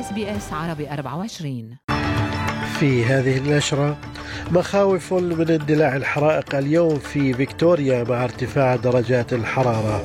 SBS 0.00 0.52
عربي 0.52 0.90
24 0.90 1.76
في 2.78 3.04
هذه 3.04 3.38
النشرة 3.38 3.96
مخاوف 4.50 5.12
من 5.12 5.50
اندلاع 5.50 5.96
الحرائق 5.96 6.54
اليوم 6.54 6.98
في 6.98 7.34
فيكتوريا 7.34 8.04
مع 8.04 8.24
ارتفاع 8.24 8.76
درجات 8.76 9.32
الحرارة. 9.32 10.04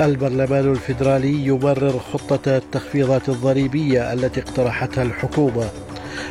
البرلمان 0.00 0.70
الفيدرالي 0.70 1.46
يمرر 1.46 1.98
خطة 1.98 2.56
التخفيضات 2.56 3.28
الضريبية 3.28 4.12
التي 4.12 4.40
اقترحتها 4.40 5.02
الحكومة. 5.02 5.68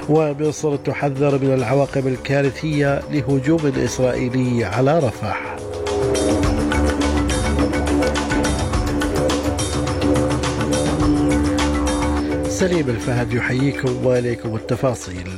ومصر 0.09 0.76
تحذر 0.76 1.40
من 1.45 1.54
العواقب 1.54 2.08
الكارثية 2.08 3.02
لهجوم 3.12 3.72
إسرائيلي 3.77 4.66
على 4.66 5.00
رفح. 5.00 5.60
سليم 12.62 12.90
الفهد 12.90 13.34
يحييكم 13.34 14.06
وإليكم 14.06 14.56
التفاصيل. 14.56 15.30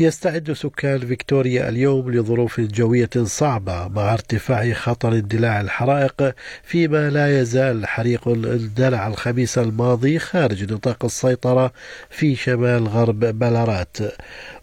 يستعد 0.00 0.52
سكان 0.52 0.98
فيكتوريا 0.98 1.68
اليوم 1.68 2.10
لظروف 2.10 2.60
جوية 2.60 3.10
صعبة 3.24 3.88
مع 3.88 4.12
ارتفاع 4.12 4.72
خطر 4.72 5.12
اندلاع 5.12 5.60
الحرائق 5.60 6.34
فيما 6.62 7.10
لا 7.10 7.40
يزال 7.40 7.86
حريق 7.86 8.28
اندلع 8.28 9.06
الخميس 9.06 9.58
الماضي 9.58 10.18
خارج 10.18 10.72
نطاق 10.72 11.04
السيطرة 11.04 11.72
في 12.10 12.36
شمال 12.36 12.88
غرب 12.88 13.20
بلارات. 13.20 13.96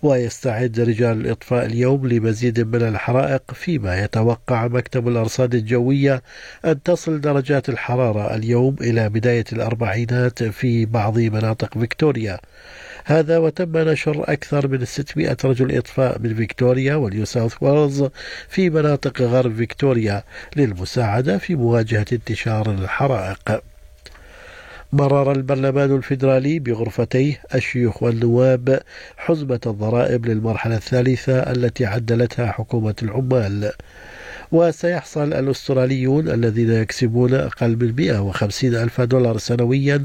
ويستعد 0.03 0.79
رجال 0.79 1.21
الإطفاء 1.21 1.65
اليوم 1.65 2.07
لمزيد 2.07 2.59
من 2.59 2.81
الحرائق 2.81 3.51
فيما 3.53 4.03
يتوقع 4.03 4.67
مكتب 4.67 5.07
الأرصاد 5.07 5.55
الجوية 5.55 6.23
أن 6.65 6.83
تصل 6.83 7.21
درجات 7.21 7.69
الحرارة 7.69 8.35
اليوم 8.35 8.75
إلى 8.81 9.09
بداية 9.09 9.45
الأربعينات 9.53 10.43
في 10.43 10.85
بعض 10.85 11.19
مناطق 11.19 11.77
فيكتوريا. 11.77 12.39
هذا 13.05 13.37
وتم 13.37 13.77
نشر 13.77 14.23
أكثر 14.33 14.67
من 14.67 14.85
600 14.85 15.37
رجل 15.43 15.77
إطفاء 15.77 16.19
من 16.19 16.35
فيكتوريا 16.35 16.95
ونيو 16.95 17.25
ساوث 17.25 17.53
ويلز 17.61 18.05
في 18.49 18.69
مناطق 18.69 19.21
غرب 19.21 19.55
فيكتوريا 19.55 20.23
للمساعدة 20.55 21.37
في 21.37 21.55
مواجهة 21.55 22.05
انتشار 22.11 22.71
الحرائق. 22.71 23.63
مرر 24.93 25.31
البرلمان 25.31 25.95
الفيدرالي 25.95 26.59
بغرفتيه 26.59 27.41
الشيوخ 27.55 28.03
والنواب 28.03 28.81
حزمة 29.17 29.59
الضرائب 29.67 30.25
للمرحلة 30.25 30.75
الثالثة 30.75 31.39
التي 31.39 31.85
عدلتها 31.85 32.51
حكومة 32.51 32.95
العمال. 33.03 33.71
وسيحصل 34.51 35.33
الأستراليون 35.33 36.29
الذين 36.29 36.71
يكسبون 36.71 37.33
أقل 37.33 37.69
من 37.69 37.95
150 37.95 38.75
ألف 38.75 39.01
دولار 39.01 39.37
سنويا 39.37 40.01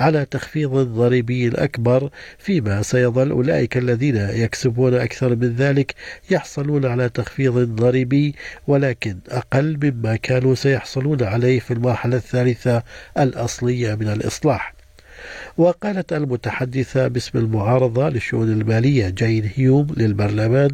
على 0.00 0.24
تخفيض 0.24 0.72
ضريبي 0.72 1.48
أكبر 1.48 2.10
فيما 2.38 2.82
سيظل 2.82 3.30
أولئك 3.30 3.76
الذين 3.76 4.16
يكسبون 4.16 4.94
أكثر 4.94 5.36
من 5.36 5.54
ذلك 5.56 5.94
يحصلون 6.30 6.86
على 6.86 7.08
تخفيض 7.08 7.58
ضريبي 7.58 8.34
ولكن 8.66 9.18
أقل 9.28 9.78
مما 9.82 10.16
كانوا 10.16 10.54
سيحصلون 10.54 11.22
عليه 11.22 11.60
في 11.60 11.70
المرحلة 11.70 12.16
الثالثة 12.16 12.82
الأصلية 13.18 13.94
من 13.94 14.08
الإصلاح. 14.08 14.81
وقالت 15.58 16.12
المتحدثة 16.12 17.08
باسم 17.08 17.38
المعارضة 17.38 18.08
للشؤون 18.08 18.52
المالية 18.52 19.08
جين 19.08 19.50
هيوم 19.56 19.86
للبرلمان 19.96 20.70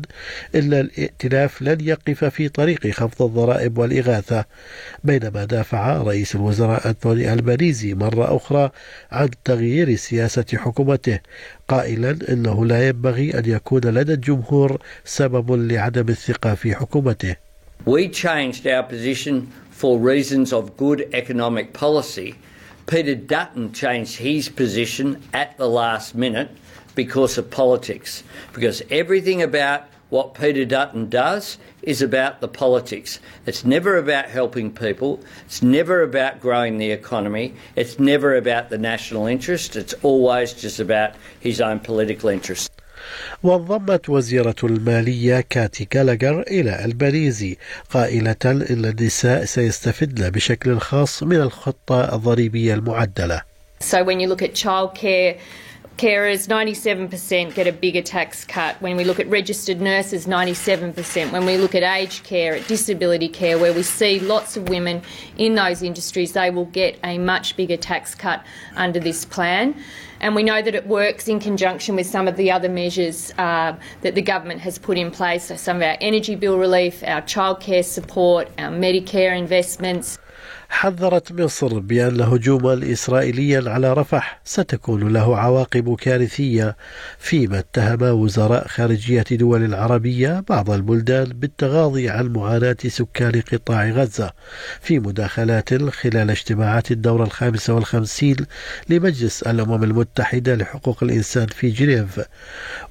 إن 0.55 0.75
الائتلاف 0.75 1.63
لن 1.63 1.79
يقف 1.81 2.25
في 2.25 2.49
طريق 2.49 2.87
خفض 2.91 3.23
الضرائب 3.23 3.79
والإغاثة 3.79 4.45
بينما 5.05 5.45
دافع 5.45 6.03
رئيس 6.03 6.35
الوزراء 6.35 6.89
أنتوني 6.89 7.33
ألبانيزي 7.33 7.95
مرة 7.95 8.37
أخرى 8.37 8.71
عن 9.11 9.29
تغيير 9.45 9.97
سياسة 9.97 10.45
حكومته 10.55 11.19
قائلا 11.69 12.19
إنه 12.29 12.65
لا 12.67 12.89
ينبغي 12.89 13.39
أن 13.39 13.43
يكون 13.47 13.81
لدى 13.85 14.13
الجمهور 14.15 14.79
سبب 15.05 15.53
لعدم 15.53 16.09
الثقة 16.09 16.55
في 16.55 16.75
حكومته. 16.75 17.37
We 17.87 18.09
changed 18.09 18.67
our 18.67 18.83
position 18.83 19.53
for 19.71 19.99
reasons 19.99 20.53
of 20.53 20.77
good 20.77 21.01
economic 21.13 21.73
policy 21.73 22.35
Peter 22.89 23.15
Dutton 23.15 23.71
changed 23.75 24.17
his 24.17 24.49
position 24.49 25.23
at 25.35 25.59
the 25.59 25.69
last 25.69 26.15
minute 26.15 26.51
because 26.95 27.37
of 27.37 27.51
politics. 27.51 28.23
Because 28.55 28.83
everything 28.91 29.43
about 29.43 29.87
what 30.09 30.33
Peter 30.33 30.65
Dutton 30.65 31.11
does 31.11 31.59
is 31.83 32.01
about 32.01 32.41
the 32.41 32.49
politics. 32.49 33.21
It's 33.45 33.63
never 33.63 33.99
about 33.99 34.25
helping 34.25 34.73
people. 34.73 35.21
It's 35.45 35.61
never 35.61 36.01
about 36.01 36.41
growing 36.41 36.79
the 36.79 36.91
economy. 36.91 37.55
It's 37.77 37.99
never 37.99 38.37
about 38.37 38.71
the 38.71 38.79
national 38.79 39.27
interest. 39.27 39.77
It's 39.77 39.93
always 40.03 40.55
just 40.55 40.81
about 40.81 41.15
his 41.41 41.61
own 41.61 41.81
political 41.81 42.31
interest. 42.31 42.73
وانضمت 43.43 44.09
وزيرة 44.09 44.55
المالية 44.65 45.45
كاتي 45.51 45.89
جالاجر 45.93 46.43
إلى 46.43 46.85
الباريزي 46.85 47.57
قائلة 47.91 48.37
إن 48.45 48.85
النساء 48.85 49.45
سيستفدن 49.45 50.31
بشكل 50.31 50.79
خاص 50.79 51.23
من 51.23 51.37
الخطة 51.37 52.15
الضريبية 52.15 52.75
المعدلة. 52.75 53.43
So 53.81 54.03
when 54.03 54.19
you 54.21 54.29
look 54.29 54.43
at 54.43 54.55
childcare, 54.55 55.39
carers 55.99 56.47
97% 56.47 57.55
get 57.55 57.67
a 57.67 57.73
bigger 57.73 58.03
tax 58.03 58.45
cut. 58.45 58.81
When 58.81 58.97
we 58.97 59.05
look 59.05 59.19
at 59.19 59.29
registered 59.29 59.81
nurses, 59.81 60.27
97%. 60.27 61.33
When 61.33 61.45
we 61.45 61.57
look 61.57 61.75
at 61.75 61.83
aged 61.83 62.23
care, 62.23 62.55
at 62.55 62.69
disability 62.69 63.29
care, 63.29 63.59
where 63.59 63.73
we 63.73 63.83
see 63.83 64.21
lots 64.21 64.57
of 64.57 64.69
women 64.69 65.03
in 65.37 65.57
those 65.57 65.83
industries, 65.83 66.33
they 66.33 66.51
will 66.51 66.67
get 66.67 66.99
a 67.03 67.19
much 67.19 67.57
bigger 67.57 67.77
tax 67.77 68.15
cut 68.15 68.45
under 68.77 69.01
this 69.01 69.25
plan. 69.25 69.75
And 70.21 70.35
we 70.35 70.43
know 70.43 70.61
that 70.63 70.75
it 70.75 70.87
works 70.87 71.29
in 71.29 71.39
conjunction 71.41 71.97
with 71.97 72.07
some 72.07 72.27
of 72.29 72.37
the 72.37 72.51
other 72.51 72.69
measures 72.69 73.33
uh, 73.39 73.77
that 74.03 74.15
the 74.15 74.23
government 74.23 74.61
has 74.61 74.79
put 74.79 74.99
in 74.99 75.11
place, 75.11 75.45
so 75.45 75.57
some 75.57 75.77
of 75.77 75.83
our 75.83 75.97
energy 76.01 76.35
bill 76.35 76.59
relief, 76.59 77.03
our 77.05 77.23
childcare 77.23 77.85
support, 77.85 78.49
our 78.59 78.71
Medicare 78.71 79.37
investments. 79.37 80.19
حذرت 80.71 81.33
مصر 81.33 81.79
بأن 81.79 82.21
هجوما 82.21 82.93
إسرائيليا 82.93 83.71
على 83.71 83.93
رفح 83.93 84.41
ستكون 84.45 85.13
له 85.13 85.39
عواقب 85.39 85.97
كارثية 85.97 86.77
فيما 87.19 87.59
اتهم 87.59 88.03
وزراء 88.03 88.69
خارجية 88.69 89.25
دول 89.31 89.65
العربية 89.65 90.45
بعض 90.49 90.71
البلدان 90.71 91.25
بالتغاضي 91.25 92.09
عن 92.09 92.33
معاناة 92.33 92.77
سكان 92.87 93.43
قطاع 93.53 93.89
غزة 93.91 94.31
في 94.81 94.99
مداخلات 94.99 95.75
خلال 95.75 96.31
اجتماعات 96.31 96.91
الدورة 96.91 97.25
الخامسة 97.25 97.75
والخمسين 97.75 98.37
لمجلس 98.89 99.43
الأمم 99.43 99.85
المتحدة 99.85 100.08
لحقوق 100.55 101.03
الإنسان 101.03 101.47
في 101.47 101.71
جنيف. 101.71 102.21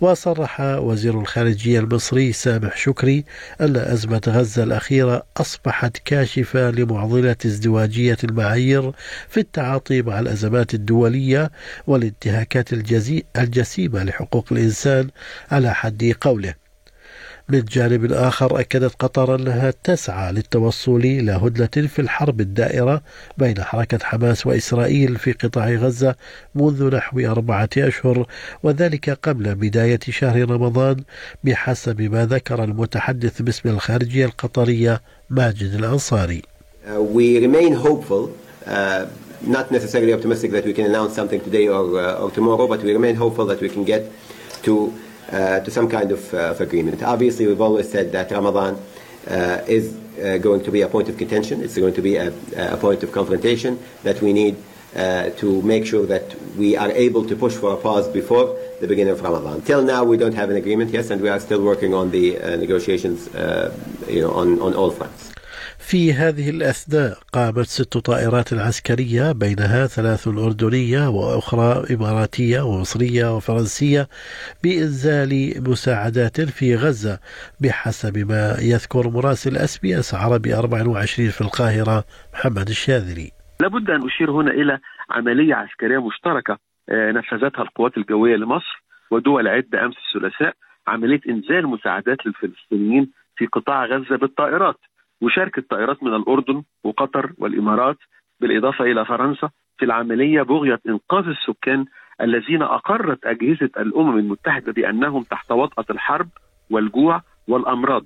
وصرح 0.02 0.62
وزير 0.62 1.20
الخارجية 1.20 1.80
المصري 1.80 2.34
سامح 2.34 2.78
شكري 2.78 3.26
أن 3.62 3.78
أزمة 3.78 4.22
غزة 4.28 4.64
الأخيرة 4.64 5.24
أصبحت 5.38 5.98
كاشفة 6.06 6.72
لمعضلة 6.72 7.36
ازدواج 7.46 7.88
ازدواجية 7.88 8.18
المعايير 8.24 8.92
في 9.30 9.40
التعاطي 9.40 10.02
مع 10.02 10.20
الأزمات 10.20 10.74
الدولية 10.74 11.52
والانتهاكات 11.88 12.74
الجسيمة 13.38 14.04
لحقوق 14.04 14.46
الإنسان 14.52 15.10
على 15.52 15.74
حد 15.74 16.14
قوله. 16.22 16.67
من 17.50 17.62
جانب 17.72 18.14
آخر 18.14 18.60
أكدت 18.60 18.96
قطر 19.00 19.36
أنها 19.36 19.74
تسعى 19.84 20.32
للتوصل 20.32 20.98
إلى 20.98 21.32
هدنة 21.32 21.88
في 21.88 22.00
الحرب 22.00 22.42
الدائرة 22.42 23.02
بين 23.38 23.64
حركة 23.64 24.00
حماس 24.04 24.48
وإسرائيل 24.48 25.16
في 25.16 25.32
قطاع 25.32 25.70
غزة 25.70 26.16
منذ 26.56 26.96
نحو 26.96 27.20
أربعة 27.20 27.70
أشهر 27.78 28.26
وذلك 28.64 29.10
قبل 29.10 29.56
بداية 29.56 30.00
شهر 30.10 30.50
رمضان 30.52 30.98
بحسب 31.44 32.02
ما 32.02 32.26
ذكر 32.26 32.64
المتحدث 32.64 33.42
باسم 33.42 33.70
الخارجية 33.70 34.26
القطرية 34.26 35.02
ماجد 35.30 35.74
الأنصاري. 35.74 36.42
Uh, 36.88 37.02
we 37.02 37.40
remain 37.40 37.74
hopeful, 37.74 38.30
uh, 38.66 39.06
not 39.42 39.72
necessarily 39.72 40.14
optimistic 40.14 40.52
that 40.52 40.66
we 40.66 40.74
can 40.74 40.86
announce 40.86 41.14
something 41.14 41.42
today 41.42 41.68
or, 41.68 42.00
uh, 42.00 42.24
or 42.24 42.32
tomorrow, 42.32 42.68
but 42.68 42.82
we 42.82 42.94
remain 42.94 43.16
hopeful 43.16 43.46
that 43.46 43.60
we 43.62 43.70
can 43.70 43.84
get 43.84 44.04
to, 44.64 44.94
to 45.30 45.70
some 45.70 45.90
kind 45.90 46.12
of, 46.12 46.34
of, 46.34 46.62
agreement. 46.62 47.04
Obviously, 47.04 47.48
we've 47.48 47.62
always 47.62 47.90
said 47.92 48.12
that 48.12 48.32
Ramadan 48.32 48.78
is 49.68 49.94
going 50.42 50.64
to 50.64 50.72
be 50.72 50.82
a 50.82 50.88
point 50.88 51.10
of 51.10 51.18
contention. 51.18 51.62
It's 51.62 51.78
going 51.78 51.94
to 51.94 52.02
be 52.02 52.16
a, 52.16 52.34
a 52.74 52.78
point 52.78 53.04
of 53.04 53.12
confrontation 53.12 53.80
that 54.04 54.22
we 54.22 54.34
need 54.34 54.56
uh, 54.96 55.30
to 55.32 55.62
make 55.62 55.86
sure 55.86 56.06
that 56.06 56.36
we 56.56 56.76
are 56.76 56.90
able 56.92 57.24
to 57.26 57.36
push 57.36 57.54
for 57.54 57.74
a 57.74 57.78
pause 57.78 58.08
before 58.08 58.58
the 58.80 58.88
beginning 58.88 59.14
of 59.14 59.22
Ramadan. 59.22 59.62
Till 59.62 59.84
now, 59.84 60.04
we 60.04 60.18
don't 60.18 60.34
have 60.34 60.50
an 60.50 60.56
agreement, 60.56 60.92
yes, 60.92 61.10
and 61.12 61.22
we 61.22 61.30
are 61.30 61.40
still 61.40 61.62
working 61.62 61.94
on 61.94 62.10
the 62.10 62.40
uh, 62.40 62.56
negotiations, 62.56 63.28
uh, 63.36 63.76
you 64.08 64.22
know, 64.22 64.32
on, 64.32 64.60
on 64.62 64.74
all 64.74 64.90
fronts. 64.90 65.37
في 65.92 66.14
هذه 66.14 66.50
الأثناء 66.50 67.14
قامت 67.34 67.68
ست 67.78 67.98
طائرات 67.98 68.54
عسكرية 68.54 69.32
بينها 69.32 69.86
ثلاث 69.98 70.28
أردنية 70.28 71.04
وأخرى 71.18 71.96
إماراتية 71.96 72.62
ومصرية 72.62 73.36
وفرنسية 73.36 74.08
بإنزال 74.64 75.32
مساعدات 75.70 76.42
في 76.42 76.76
غزة 76.76 77.20
بحسب 77.62 78.16
ما 78.32 78.44
يذكر 78.72 79.04
مراسل 79.10 79.56
أس 79.58 79.78
بي 79.80 80.00
أس 80.00 80.14
عربي 80.14 80.56
24 80.56 81.30
في 81.30 81.42
القاهرة 81.42 82.04
محمد 82.34 82.68
الشاذلي. 82.70 83.32
لابد 83.62 83.90
أن 83.90 84.06
أشير 84.06 84.32
هنا 84.32 84.52
إلى 84.52 84.80
عملية 85.10 85.56
عسكرية 85.56 86.08
مشتركة 86.08 86.58
نفذتها 86.92 87.62
القوات 87.62 87.98
الجوية 87.98 88.36
لمصر 88.36 88.84
ودول 89.12 89.48
عدة 89.48 89.86
أمس 89.86 89.96
الثلاثاء 90.08 90.54
عملية 90.88 91.22
إنزال 91.30 91.68
مساعدات 91.68 92.18
للفلسطينيين 92.26 93.12
في 93.38 93.46
قطاع 93.46 93.86
غزة 93.86 94.16
بالطائرات. 94.18 94.80
وشاركت 95.22 95.70
طائرات 95.70 96.04
من 96.04 96.14
الأردن 96.16 96.64
وقطر 96.84 97.34
والإمارات 97.38 97.98
بالإضافة 98.40 98.84
إلى 98.86 99.06
فرنسا 99.06 99.50
في 99.78 99.86
العملية 99.86 100.42
بغية 100.42 100.80
إنقاذ 100.90 101.26
السكان 101.28 101.86
الذين 102.22 102.62
أقرت 102.62 103.26
أجهزة 103.26 103.70
الأمم 103.78 104.18
المتحدة 104.18 104.72
بأنهم 104.72 105.24
تحت 105.24 105.52
وطأة 105.52 105.86
الحرب 105.90 106.30
والجوع 106.70 107.22
والأمراض. 107.48 108.06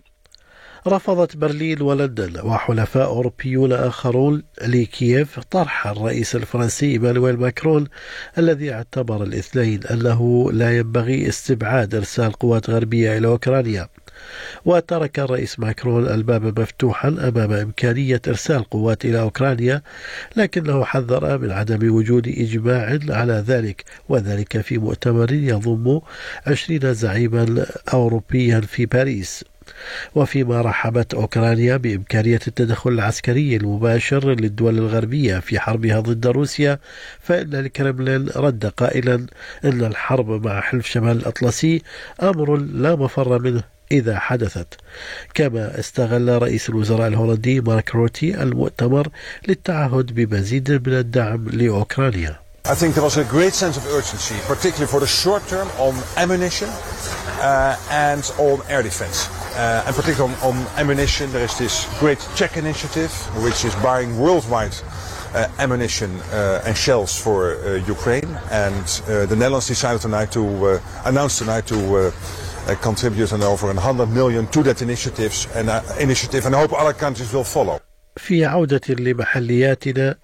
رفضت 0.88 1.38
برلين 1.38 1.82
ولندن 1.82 2.34
وحلفاء 2.46 3.08
أوروبيون 3.08 3.72
آخرون 3.74 4.44
لكييف 4.68 5.40
طرح 5.40 5.88
الرئيس 5.88 6.36
الفرنسي 6.36 6.92
إيمانويل 6.92 7.40
ماكرون 7.40 7.88
الذي 8.38 8.74
اعتبر 8.74 9.24
الاثنين 9.24 9.80
أنه 9.92 10.52
لا 10.52 10.78
ينبغي 10.78 11.28
استبعاد 11.28 11.96
إرسال 11.96 12.32
قوات 12.32 12.70
غربية 12.70 13.18
إلى 13.18 13.28
أوكرانيا. 13.28 13.88
وترك 14.66 15.20
الرئيس 15.20 15.60
ماكرون 15.60 16.08
الباب 16.08 16.60
مفتوحا 16.60 17.08
أمام 17.08 17.52
إمكانية 17.54 18.22
إرسال 18.28 18.64
قوات 18.64 19.06
إلى 19.06 19.20
أوكرانيا 19.20 19.82
لكنه 20.36 20.84
حذر 20.84 21.38
من 21.38 21.52
عدم 21.52 21.96
وجود 21.96 22.28
إجماع 22.28 23.00
على 23.10 23.44
ذلك 23.48 23.84
وذلك 24.10 24.62
في 24.62 24.78
مؤتمر 24.78 25.32
يضم 25.32 26.00
عشرين 26.48 26.94
زعيما 26.94 27.66
أوروبيا 27.94 28.60
في 28.60 28.86
باريس. 28.86 29.51
وفيما 30.16 30.62
رحبت 30.62 31.14
أوكرانيا 31.14 31.78
بإمكانية 31.78 32.40
التدخل 32.48 32.90
العسكري 32.90 33.56
المباشر 33.56 34.30
للدول 34.30 34.78
الغربية 34.78 35.40
في 35.40 35.60
حربها 35.60 36.00
ضد 36.00 36.28
روسيا 36.28 36.80
فإن 37.22 37.56
الكرملين 37.56 38.30
رد 38.36 38.66
قائلا 38.66 39.26
أن 39.66 39.84
الحرب 39.84 40.46
مع 40.46 40.62
حلف 40.62 40.88
شمال 40.88 41.18
الأطلسي 41.18 41.82
أمر 42.24 42.56
لا 42.56 42.96
مفر 42.96 43.40
منه 43.40 43.64
إذا 43.92 44.20
حدثت 44.20 44.68
كما 45.34 45.80
استغل 45.80 46.42
رئيس 46.42 46.70
الوزراء 46.70 47.08
الهولندي 47.08 47.62
مارك 47.62 47.96
روتي 47.96 48.44
المؤتمر 48.44 49.08
للتعهد 49.48 50.06
بمزيد 50.16 50.72
من 50.72 50.94
الدعم 50.94 51.50
لأوكرانيا 51.50 52.40
I 52.64 52.76
think 52.76 52.94
there 52.94 53.04
was 53.04 53.18
a 53.18 53.24
great 53.24 53.54
sense 53.54 53.76
of 53.76 53.88
urgency, 53.88 54.36
particularly 54.46 54.86
for 54.86 55.00
the 55.00 55.08
short 55.08 55.42
term, 55.48 55.68
on 55.80 55.96
ammunition 56.16 56.70
uh, 57.42 57.76
and 57.90 58.24
on 58.38 58.62
air 58.70 58.84
defense. 58.84 59.41
Uh, 59.54 59.84
and 59.86 59.96
particularly 59.96 60.34
on, 60.42 60.56
on, 60.56 60.68
ammunition, 60.78 61.32
there 61.32 61.44
is 61.44 61.58
this 61.58 61.86
great 62.00 62.20
check 62.36 62.56
initiative, 62.56 63.12
which 63.44 63.66
is 63.66 63.76
buying 63.76 64.18
worldwide 64.18 64.74
uh, 65.34 65.48
ammunition 65.60 66.10
uh, 66.32 66.64
and 66.66 66.76
shells 66.78 67.20
for 67.20 67.78
Ukraine. 67.88 68.38
And 68.50 68.86
the 69.28 69.36
Netherlands 69.36 69.68
decided 69.68 70.02
tonight 70.02 70.32
to 70.32 70.80
announce 71.04 71.40
tonight 71.40 71.68
to 71.68 72.14
contribute 72.82 73.32
an 73.34 73.44
over 73.44 73.68
100 73.68 74.08
million 74.08 74.48
to 74.48 74.64
that 74.64 74.82
initiatives 74.82 75.48
and 75.54 75.70
initiative, 76.00 76.46
and 76.46 76.56
I 76.56 76.62
hope 76.62 76.74
other 76.74 76.94
countries 76.94 77.34
will 77.34 77.44
follow. 77.44 77.82
في 78.18 78.46
عودة 78.46 78.82
لمحلياتنا 78.90 80.16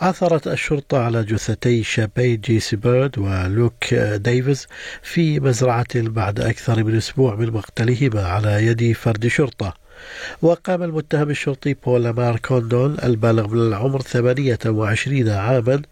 عثرت 0.00 0.48
الشرطة 0.48 0.98
على 0.98 1.24
جثتي 1.24 1.82
شابي 1.82 2.36
جيسي 2.36 2.76
بيرد 2.76 3.18
ولوك 3.18 3.94
ديفيز 3.94 4.66
في 5.02 5.40
مزرعة 5.40 5.86
بعد 5.94 6.40
أكثر 6.40 6.84
من 6.84 6.96
أسبوع 6.96 7.34
من 7.34 7.50
مقتلهما 7.50 8.22
على 8.22 8.66
يد 8.66 8.92
فرد 8.92 9.26
شرطة. 9.26 9.74
وقام 10.42 10.82
المتهم 10.82 11.30
الشرطي 11.30 11.74
بو 11.74 12.10
لامار 12.10 12.38
كوندون 12.38 12.96
البالغ 13.04 13.48
من 13.48 13.60
العمر 13.60 14.02
28 14.02 15.28
عاما 15.28 15.82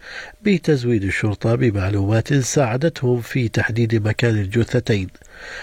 بتزويد 0.43 1.05
الشرطة 1.05 1.55
بمعلومات 1.55 2.35
ساعدتهم 2.35 3.21
في 3.21 3.49
تحديد 3.49 4.09
مكان 4.09 4.39
الجثتين. 4.39 5.09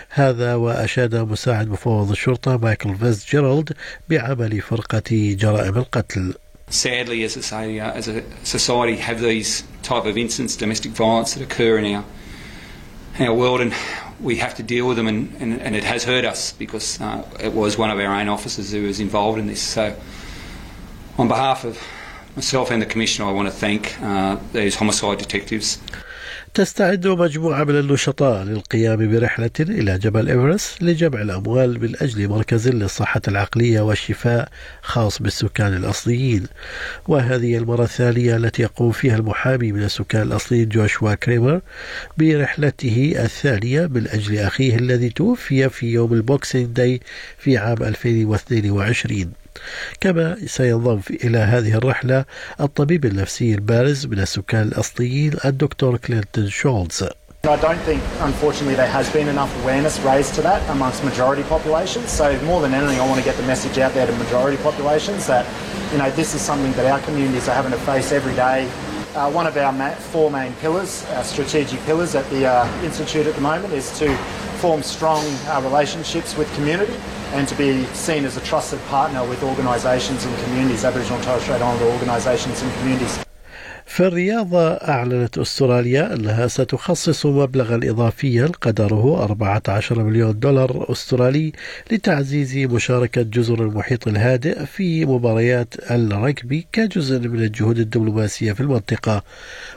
هذا 0.09 0.55
وأشاد 0.55 1.15
مساعد 1.15 1.69
مفوض 1.69 2.11
الشرطة 2.11 2.57
مايكل 2.57 2.95
فيز 2.95 3.25
جيرالد 3.31 3.73
بعمل 4.09 4.61
فرقة 4.61 5.35
جرائم 5.39 5.77
القتل 5.77 6.33
Sadly, 6.67 7.23
as, 7.23 7.37
a, 7.53 7.79
uh, 7.79 7.91
as 7.91 8.07
a 8.07 8.23
society, 8.43 8.97
have 8.97 9.21
these 9.21 9.63
type 9.83 10.05
of 10.05 10.17
incidents, 10.17 10.55
domestic 10.55 10.93
violence 10.93 11.35
that 11.35 11.43
occur 11.43 11.77
in 11.77 11.93
our 11.93 12.03
our 13.19 13.33
world, 13.33 13.61
and 13.61 13.73
we 14.19 14.35
have 14.37 14.55
to 14.55 14.63
deal 14.63 14.87
with 14.87 14.97
them, 14.97 15.07
and, 15.07 15.33
and, 15.39 15.61
and 15.61 15.75
it 15.75 15.83
has 15.83 16.03
hurt 16.03 16.25
us 16.25 16.51
because 16.53 16.99
uh, 16.99 17.23
it 17.39 17.53
was 17.53 17.77
one 17.77 17.89
of 17.89 17.99
our 17.99 18.13
own 18.19 18.27
officers 18.27 18.71
who 18.71 18.83
was 18.83 18.99
involved 18.99 19.39
in 19.39 19.47
this. 19.47 19.61
So, 19.61 19.95
on 21.17 21.27
behalf 21.27 21.63
of 21.63 21.81
myself 22.35 22.71
and 22.71 22.81
the 22.81 22.85
Commissioner, 22.85 23.29
I 23.29 23.31
want 23.31 23.47
to 23.47 23.53
thank 23.53 24.01
uh, 24.01 24.37
these 24.51 24.75
homicide 24.75 25.17
detectives. 25.17 25.79
تستعد 26.55 27.07
مجموعة 27.07 27.63
من 27.63 27.79
النشطاء 27.79 28.43
للقيام 28.43 29.11
برحلة 29.11 29.51
إلى 29.59 29.97
جبل 29.97 30.29
إيفرست 30.29 30.83
لجمع 30.83 31.21
الأموال 31.21 31.81
من 31.81 31.95
أجل 32.01 32.27
مركز 32.27 32.67
للصحة 32.67 33.21
العقلية 33.27 33.81
والشفاء 33.81 34.49
خاص 34.81 35.21
بالسكان 35.21 35.73
الأصليين. 35.73 36.47
وهذه 37.07 37.57
المرة 37.57 37.83
الثانية 37.83 38.35
التي 38.35 38.61
يقوم 38.61 38.91
فيها 38.91 39.15
المحامي 39.15 39.71
من 39.71 39.83
السكان 39.83 40.21
الأصليين 40.21 40.69
جوشوا 40.69 41.13
كريمر 41.13 41.61
برحلته 42.17 43.13
الثانية 43.17 43.87
من 43.87 44.07
أجل 44.07 44.37
أخيه 44.37 44.75
الذي 44.75 45.09
توفي 45.09 45.69
في 45.69 45.91
يوم 45.91 46.13
ال 46.13 46.21
Boxing 46.21 46.65
Day 46.65 47.01
في 47.37 47.57
عام 47.57 47.83
2022 47.83 49.44
كما 50.01 50.37
سينضم 50.45 50.99
إلى 51.09 51.37
هذه 51.37 51.73
الرحلة 51.73 52.25
الطبيب 52.59 53.05
النفسي 53.05 53.53
البارز 53.53 54.05
من 54.05 54.19
السكان 54.19 54.61
الأصليين 54.61 55.31
الدكتور 55.45 55.97
كلينتون 55.97 56.49
شولز 56.49 57.05
I 57.47 57.57
don't 57.57 57.77
think, 57.81 58.01
unfortunately, 58.21 58.73
there 58.73 58.87
has 58.87 59.07
been 59.13 59.27
enough 59.27 59.55
awareness 59.61 59.99
raised 59.99 60.33
to 60.35 60.41
that 60.41 60.67
amongst 60.71 61.03
majority 61.03 61.43
populations. 61.43 62.09
So, 62.09 62.41
more 62.41 62.59
than 62.59 62.73
anything, 62.73 62.99
I 62.99 63.07
want 63.07 63.19
to 63.19 63.25
get 63.25 63.37
the 63.37 63.43
message 63.43 63.77
out 63.77 63.93
there 63.93 64.07
to 64.07 64.13
majority 64.13 64.57
populations 64.63 65.27
that, 65.27 65.45
you 65.91 65.99
know, 65.99 66.09
this 66.11 66.33
is 66.33 66.41
something 66.41 66.71
that 66.71 66.87
our 66.91 66.99
communities 67.01 67.47
are 67.47 67.53
having 67.53 67.71
to 67.71 67.77
face 67.77 68.11
every 68.11 68.33
day. 68.33 68.67
Uh, 69.15 69.29
one 69.31 69.45
of 69.45 69.55
our 69.57 69.91
four 70.11 70.31
main 70.31 70.53
pillars, 70.53 71.05
our 71.11 71.23
strategic 71.23 71.79
pillars 71.81 72.15
at 72.15 72.27
the 72.31 72.47
uh, 72.47 72.83
Institute 72.83 73.27
at 73.27 73.35
the 73.35 73.41
moment, 73.41 73.71
is 73.73 73.95
to 73.99 74.07
form 74.55 74.81
strong 74.83 75.23
uh, 75.47 75.61
relationships 75.63 76.35
with 76.35 76.53
community 76.55 76.93
and 77.33 77.47
to 77.47 77.55
be 77.55 77.85
seen 77.87 78.25
as 78.25 78.37
a 78.37 78.41
trusted 78.41 78.79
partner 78.85 79.27
with 79.27 79.43
organisations 79.43 80.25
and 80.25 80.43
communities, 80.43 80.85
Aboriginal 80.85 81.17
and 81.17 81.25
Torres 81.25 81.43
Strait 81.43 81.61
Islander 81.61 81.85
organisations 81.85 82.61
and 82.61 82.73
communities. 82.79 83.24
في 83.85 84.07
الرياضة 84.07 84.67
أعلنت 84.73 85.37
أستراليا 85.37 86.13
أنها 86.13 86.47
ستخصص 86.47 87.25
مبلغا 87.25 87.75
إضافيا 87.83 88.51
قدره 88.61 89.23
14 89.23 90.03
مليون 90.03 90.39
دولار 90.39 90.91
أسترالي 90.91 91.51
لتعزيز 91.91 92.57
مشاركة 92.57 93.21
جزر 93.21 93.63
المحيط 93.63 94.07
الهادئ 94.07 94.65
في 94.65 95.05
مباريات 95.05 95.73
الركبي 95.91 96.67
كجزء 96.71 97.19
من 97.19 97.39
الجهود 97.39 97.79
الدبلوماسية 97.79 98.53
في 98.53 98.61
المنطقة. 98.61 99.23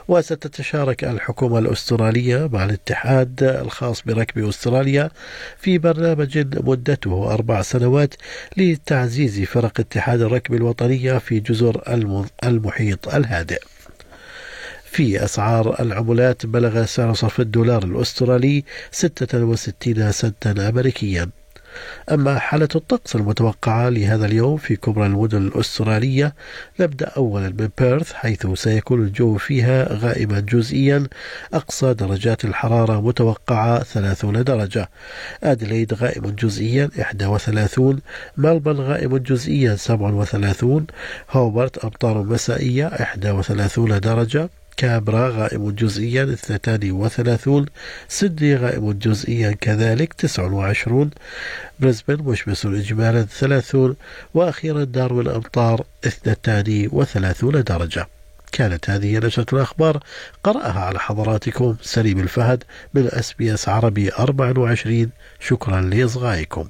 وستتشارك 0.07 1.03
الحكومة 1.03 1.59
الأسترالية 1.59 2.49
مع 2.53 2.65
الاتحاد 2.65 3.43
الخاص 3.43 4.01
بركب 4.05 4.47
أستراليا 4.47 5.09
في 5.57 5.77
برنامج 5.77 6.37
مدته 6.67 7.33
أربع 7.33 7.61
سنوات 7.61 8.13
لتعزيز 8.57 9.41
فرق 9.41 9.79
اتحاد 9.79 10.21
الركب 10.21 10.53
الوطنية 10.53 11.17
في 11.17 11.39
جزر 11.39 11.81
المحيط 12.43 13.15
الهادئ. 13.15 13.59
في 14.91 15.23
أسعار 15.23 15.81
العملات 15.81 16.45
بلغ 16.45 16.85
سعر 16.85 17.13
صرف 17.13 17.39
الدولار 17.39 17.83
الأسترالي 17.83 18.63
66 18.91 20.11
سنتا 20.11 20.69
أمريكيا. 20.69 21.29
أما 22.11 22.39
حالة 22.39 22.67
الطقس 22.75 23.15
المتوقعة 23.15 23.89
لهذا 23.89 24.25
اليوم 24.25 24.57
في 24.57 24.75
كبرى 24.75 25.05
المدن 25.05 25.47
الأسترالية 25.47 26.35
نبدأ 26.79 27.05
أولا 27.05 27.49
من 27.49 27.69
بيرث 27.77 28.13
حيث 28.13 28.47
سيكون 28.53 29.01
الجو 29.01 29.37
فيها 29.37 29.93
غائما 29.93 30.39
جزئيا. 30.39 31.07
أقصى 31.53 31.93
درجات 31.93 32.45
الحرارة 32.45 33.01
متوقعة 33.01 33.83
30 33.83 34.43
درجة. 34.43 34.89
أدليد 35.43 35.93
غائم 35.93 36.23
جزئيا 36.23 36.89
31 36.97 37.99
ملبن 38.37 38.75
غائم 38.75 39.17
جزئيا 39.17 39.75
37 39.75 40.87
هوبرت 41.31 41.77
أمطار 41.77 42.23
مسائية 42.23 42.85
31 42.85 43.99
درجة. 43.99 44.49
كابرا 44.79 45.29
غائم 45.29 45.71
جزئيا 45.71 46.23
32 46.23 47.65
سيدني 48.07 48.55
غائم 48.55 48.91
جزئيا 48.91 49.51
كذلك 49.51 50.13
29 50.13 51.09
بريسبن 51.79 52.23
مشمس 52.23 52.65
إجمالا 52.65 53.23
30 53.23 53.95
وأخيرا 54.33 54.83
داروين 54.83 55.27
أمطار 55.27 55.85
32 56.05 57.63
درجة. 57.63 58.07
كانت 58.51 58.89
هذه 58.89 59.17
نشرة 59.17 59.55
الأخبار. 59.55 60.03
قرأها 60.43 60.79
على 60.79 60.99
حضراتكم 60.99 61.75
سليم 61.81 62.19
الفهد 62.19 62.63
من 62.93 63.07
أس 63.07 63.33
بي 63.33 63.53
أس 63.53 63.69
عربي 63.69 64.11
24 64.13 65.09
شكرا 65.39 65.81
لإصغائكم. 65.81 66.69